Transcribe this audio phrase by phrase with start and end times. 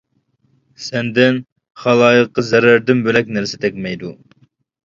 [0.85, 1.37] سەندىن
[1.83, 4.11] خالايىققا زەرەردىن بۆلەك نەرسە تەگمەيدۇ.